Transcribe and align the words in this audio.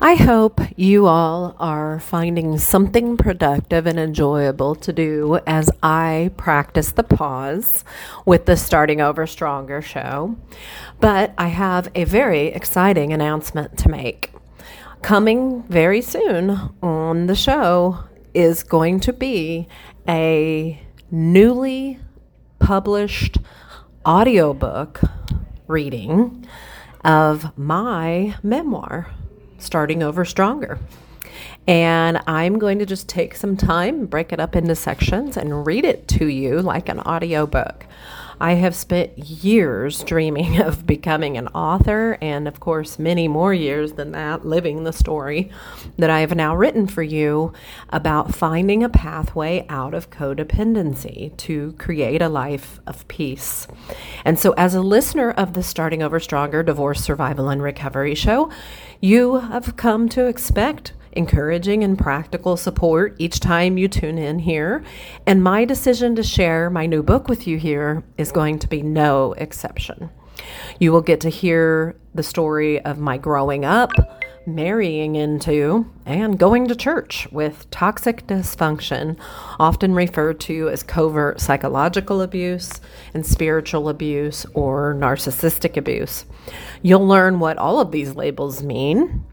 I 0.00 0.14
hope 0.16 0.60
you 0.76 1.06
all 1.06 1.56
are 1.58 1.98
finding 2.00 2.58
something 2.58 3.16
productive 3.16 3.86
and 3.86 3.98
enjoyable 3.98 4.74
to 4.74 4.92
do 4.92 5.40
as 5.46 5.70
I 5.82 6.32
practice 6.36 6.92
the 6.92 7.02
pause 7.02 7.82
with 8.26 8.44
the 8.44 8.58
Starting 8.58 9.00
Over 9.00 9.26
Stronger 9.26 9.80
show. 9.80 10.36
But 11.00 11.32
I 11.38 11.48
have 11.48 11.90
a 11.94 12.04
very 12.04 12.48
exciting 12.48 13.14
announcement 13.14 13.78
to 13.78 13.88
make. 13.88 14.32
Coming 15.00 15.62
very 15.62 16.02
soon 16.02 16.74
on 16.82 17.26
the 17.26 17.34
show 17.34 18.00
is 18.34 18.64
going 18.64 19.00
to 19.00 19.14
be 19.14 19.66
a 20.06 20.78
newly 21.10 22.00
published 22.58 23.38
audiobook 24.04 25.00
reading 25.66 26.46
of 27.02 27.56
my 27.56 28.36
memoir 28.42 29.10
starting 29.58 30.02
over 30.02 30.24
stronger. 30.24 30.78
And 31.66 32.20
I'm 32.26 32.58
going 32.58 32.78
to 32.78 32.86
just 32.86 33.08
take 33.08 33.34
some 33.34 33.56
time, 33.56 34.06
break 34.06 34.32
it 34.32 34.38
up 34.38 34.54
into 34.54 34.76
sections, 34.76 35.36
and 35.36 35.66
read 35.66 35.84
it 35.84 36.06
to 36.08 36.26
you 36.26 36.62
like 36.62 36.88
an 36.88 37.00
audiobook. 37.00 37.86
I 38.40 38.54
have 38.54 38.74
spent 38.74 39.16
years 39.18 40.04
dreaming 40.04 40.60
of 40.60 40.86
becoming 40.86 41.36
an 41.36 41.48
author, 41.48 42.18
and 42.20 42.46
of 42.46 42.60
course, 42.60 42.98
many 42.98 43.28
more 43.28 43.54
years 43.54 43.92
than 43.92 44.12
that 44.12 44.44
living 44.44 44.84
the 44.84 44.92
story 44.92 45.50
that 45.96 46.10
I 46.10 46.20
have 46.20 46.34
now 46.34 46.54
written 46.54 46.86
for 46.86 47.02
you 47.02 47.52
about 47.90 48.34
finding 48.34 48.82
a 48.82 48.88
pathway 48.88 49.64
out 49.68 49.94
of 49.94 50.10
codependency 50.10 51.36
to 51.38 51.72
create 51.78 52.20
a 52.20 52.28
life 52.28 52.80
of 52.86 53.06
peace. 53.08 53.66
And 54.24 54.38
so, 54.38 54.52
as 54.52 54.74
a 54.74 54.82
listener 54.82 55.30
of 55.30 55.54
the 55.54 55.62
Starting 55.62 56.02
Over 56.02 56.20
Stronger 56.20 56.62
Divorce 56.62 57.02
Survival 57.02 57.48
and 57.48 57.62
Recovery 57.62 58.14
show, 58.14 58.50
you 59.00 59.36
have 59.36 59.76
come 59.76 60.08
to 60.10 60.26
expect 60.26 60.92
encouraging 61.16 61.82
and 61.82 61.98
practical 61.98 62.56
support 62.56 63.16
each 63.18 63.40
time 63.40 63.78
you 63.78 63.88
tune 63.88 64.18
in 64.18 64.38
here. 64.38 64.84
And 65.26 65.42
my 65.42 65.64
decision 65.64 66.14
to 66.16 66.22
share 66.22 66.70
my 66.70 66.86
new 66.86 67.02
book 67.02 67.28
with 67.28 67.46
you 67.46 67.58
here 67.58 68.04
is 68.18 68.32
going 68.32 68.58
to 68.60 68.68
be 68.68 68.82
no 68.82 69.32
exception. 69.34 70.10
You 70.78 70.92
will 70.92 71.02
get 71.02 71.20
to 71.22 71.28
hear 71.28 71.96
the 72.14 72.22
story 72.22 72.80
of 72.84 72.98
my 72.98 73.18
growing 73.18 73.64
up, 73.64 73.90
marrying 74.46 75.16
into, 75.16 75.90
and 76.04 76.38
going 76.38 76.68
to 76.68 76.76
church 76.76 77.26
with 77.32 77.68
toxic 77.70 78.26
dysfunction, 78.26 79.18
often 79.58 79.94
referred 79.94 80.38
to 80.40 80.68
as 80.68 80.82
covert 80.82 81.40
psychological 81.40 82.22
abuse 82.22 82.80
and 83.12 83.26
spiritual 83.26 83.88
abuse 83.88 84.46
or 84.54 84.94
narcissistic 84.94 85.76
abuse. 85.76 86.26
You'll 86.82 87.06
learn 87.06 87.40
what 87.40 87.58
all 87.58 87.80
of 87.80 87.90
these 87.90 88.14
labels 88.14 88.62
mean 88.62 89.24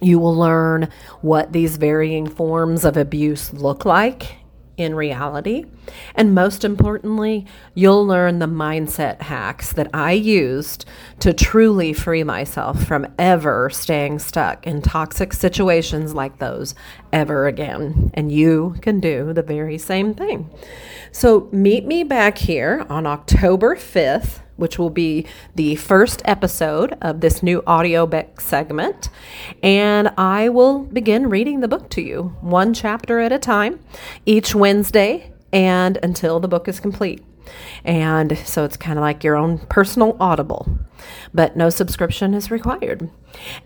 you 0.00 0.18
will 0.18 0.34
learn 0.34 0.88
what 1.20 1.52
these 1.52 1.76
varying 1.76 2.28
forms 2.28 2.84
of 2.84 2.96
abuse 2.96 3.52
look 3.52 3.84
like 3.84 4.36
in 4.76 4.94
reality. 4.94 5.64
And 6.14 6.34
most 6.34 6.64
importantly, 6.64 7.46
you'll 7.74 8.06
learn 8.06 8.38
the 8.38 8.46
mindset 8.46 9.22
hacks 9.22 9.72
that 9.72 9.88
I 9.94 10.12
used 10.12 10.84
to 11.20 11.32
truly 11.32 11.92
free 11.92 12.24
myself 12.24 12.84
from 12.84 13.06
ever 13.18 13.70
staying 13.70 14.18
stuck 14.18 14.66
in 14.66 14.82
toxic 14.82 15.32
situations 15.32 16.14
like 16.14 16.38
those 16.38 16.74
ever 17.12 17.46
again. 17.46 18.10
And 18.14 18.30
you 18.30 18.76
can 18.82 19.00
do 19.00 19.32
the 19.32 19.42
very 19.42 19.78
same 19.78 20.14
thing. 20.14 20.50
So, 21.10 21.48
meet 21.52 21.86
me 21.86 22.04
back 22.04 22.36
here 22.36 22.84
on 22.90 23.06
October 23.06 23.76
5th 23.76 24.40
which 24.56 24.78
will 24.78 24.90
be 24.90 25.26
the 25.54 25.76
first 25.76 26.22
episode 26.24 26.96
of 27.00 27.20
this 27.20 27.42
new 27.42 27.62
audiobook 27.66 28.40
segment. 28.40 29.08
And 29.62 30.08
I 30.16 30.48
will 30.48 30.80
begin 30.80 31.28
reading 31.28 31.60
the 31.60 31.68
book 31.68 31.88
to 31.90 32.02
you, 32.02 32.34
one 32.40 32.74
chapter 32.74 33.20
at 33.20 33.32
a 33.32 33.38
time, 33.38 33.80
each 34.24 34.54
Wednesday, 34.54 35.32
and 35.52 35.98
until 36.02 36.40
the 36.40 36.48
book 36.48 36.68
is 36.68 36.80
complete. 36.80 37.22
And 37.84 38.36
so 38.38 38.64
it's 38.64 38.76
kind 38.76 38.98
of 38.98 39.02
like 39.02 39.22
your 39.22 39.36
own 39.36 39.58
personal 39.58 40.16
audible, 40.18 40.78
but 41.32 41.56
no 41.56 41.70
subscription 41.70 42.34
is 42.34 42.50
required. 42.50 43.08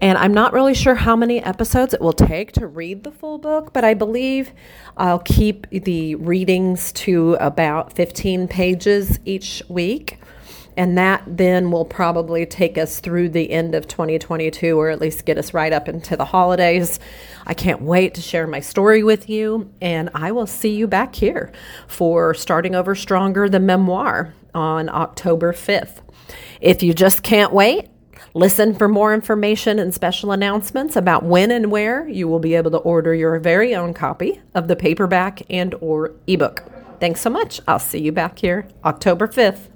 And 0.00 0.18
I'm 0.18 0.34
not 0.34 0.52
really 0.52 0.74
sure 0.74 0.96
how 0.96 1.14
many 1.14 1.42
episodes 1.42 1.94
it 1.94 2.00
will 2.00 2.12
take 2.12 2.52
to 2.52 2.66
read 2.66 3.04
the 3.04 3.10
full 3.10 3.38
book, 3.38 3.72
but 3.72 3.84
I 3.84 3.94
believe 3.94 4.52
I'll 4.96 5.20
keep 5.20 5.68
the 5.70 6.16
readings 6.16 6.92
to 6.92 7.34
about 7.34 7.92
15 7.92 8.48
pages 8.48 9.20
each 9.24 9.62
week 9.68 10.18
and 10.78 10.96
that 10.96 11.24
then 11.26 11.72
will 11.72 11.84
probably 11.84 12.46
take 12.46 12.78
us 12.78 13.00
through 13.00 13.28
the 13.28 13.50
end 13.50 13.74
of 13.74 13.88
2022 13.88 14.78
or 14.78 14.90
at 14.90 15.00
least 15.00 15.24
get 15.24 15.36
us 15.36 15.52
right 15.52 15.72
up 15.72 15.88
into 15.88 16.16
the 16.16 16.24
holidays. 16.24 17.00
I 17.44 17.52
can't 17.52 17.82
wait 17.82 18.14
to 18.14 18.22
share 18.22 18.46
my 18.46 18.60
story 18.60 19.02
with 19.02 19.28
you, 19.28 19.70
and 19.80 20.08
I 20.14 20.30
will 20.30 20.46
see 20.46 20.74
you 20.74 20.86
back 20.86 21.16
here 21.16 21.50
for 21.88 22.32
Starting 22.32 22.76
Over 22.76 22.94
Stronger, 22.94 23.48
the 23.48 23.58
memoir 23.58 24.32
on 24.54 24.88
October 24.88 25.52
5th. 25.52 26.00
If 26.60 26.82
you 26.82 26.94
just 26.94 27.22
can't 27.22 27.52
wait, 27.52 27.88
Listen 28.34 28.74
for 28.74 28.88
more 28.88 29.14
information 29.14 29.78
and 29.78 29.92
special 29.92 30.32
announcements 30.32 30.96
about 30.96 31.24
when 31.24 31.50
and 31.50 31.72
where 31.72 32.06
you 32.08 32.28
will 32.28 32.38
be 32.38 32.54
able 32.54 32.70
to 32.70 32.76
order 32.76 33.14
your 33.14 33.38
very 33.38 33.74
own 33.74 33.94
copy 33.94 34.40
of 34.54 34.68
the 34.68 34.76
paperback 34.76 35.42
and 35.48 35.74
or 35.80 36.12
ebook. 36.26 36.62
Thanks 37.00 37.22
so 37.22 37.30
much. 37.30 37.60
I'll 37.66 37.78
see 37.78 38.00
you 38.00 38.12
back 38.12 38.38
here 38.38 38.68
October 38.84 39.26
5th. 39.26 39.70